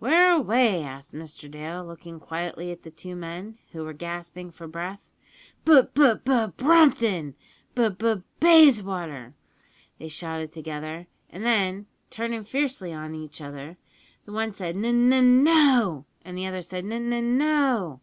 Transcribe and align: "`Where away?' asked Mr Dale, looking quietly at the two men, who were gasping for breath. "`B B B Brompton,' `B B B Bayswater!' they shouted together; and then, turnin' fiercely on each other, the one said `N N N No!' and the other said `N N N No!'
"`Where 0.00 0.34
away?' 0.34 0.82
asked 0.82 1.12
Mr 1.12 1.50
Dale, 1.50 1.84
looking 1.84 2.18
quietly 2.18 2.72
at 2.72 2.82
the 2.82 2.90
two 2.90 3.14
men, 3.14 3.58
who 3.72 3.84
were 3.84 3.92
gasping 3.92 4.50
for 4.50 4.66
breath. 4.66 5.04
"`B 5.66 5.92
B 5.92 6.14
B 6.24 6.46
Brompton,' 6.56 7.34
`B 7.74 7.98
B 7.98 8.14
B 8.14 8.22
Bayswater!' 8.40 9.34
they 9.98 10.08
shouted 10.08 10.50
together; 10.50 11.08
and 11.28 11.44
then, 11.44 11.88
turnin' 12.08 12.44
fiercely 12.44 12.94
on 12.94 13.14
each 13.14 13.42
other, 13.42 13.76
the 14.24 14.32
one 14.32 14.54
said 14.54 14.76
`N 14.76 14.86
N 14.86 15.12
N 15.12 15.44
No!' 15.44 16.06
and 16.24 16.38
the 16.38 16.46
other 16.46 16.62
said 16.62 16.84
`N 16.84 16.92
N 16.94 17.12
N 17.12 17.36
No!' 17.36 18.00